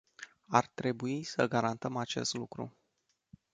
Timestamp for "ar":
0.47-0.65